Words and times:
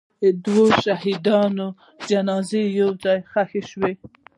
د 0.21 0.23
دوو 0.45 0.65
شهیدانو 0.83 1.67
جنازې 2.09 2.61
یو 2.79 2.89
ځای 3.03 3.19
ښخ 3.31 3.51
شوې. 3.71 3.93